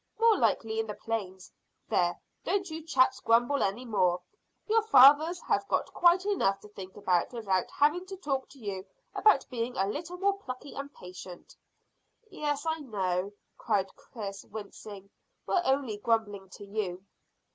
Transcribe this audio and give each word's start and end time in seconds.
More 0.19 0.35
likely 0.35 0.79
in 0.79 0.87
the 0.87 0.95
plains. 0.95 1.51
There, 1.87 2.19
don't 2.43 2.67
you 2.71 2.81
chaps 2.81 3.19
grumble 3.19 3.61
any 3.61 3.85
more. 3.85 4.19
Your 4.65 4.81
fathers 4.81 5.39
have 5.41 5.67
got 5.67 5.93
quite 5.93 6.25
enough 6.25 6.59
to 6.61 6.69
think 6.69 6.97
about 6.97 7.31
without 7.31 7.69
having 7.69 8.07
to 8.07 8.17
talk 8.17 8.49
to 8.49 8.57
you 8.57 8.83
about 9.13 9.47
being 9.51 9.77
a 9.77 9.85
little 9.85 10.17
more 10.17 10.39
plucky 10.39 10.73
and 10.73 10.91
patient." 10.91 11.55
"Yes, 12.31 12.65
I 12.65 12.79
know," 12.79 13.33
cried 13.59 13.95
Chris, 13.95 14.43
wincing; 14.43 15.11
"we're 15.45 15.61
only 15.65 15.97
grumbling 15.97 16.49
to 16.49 16.65
you." 16.65 17.05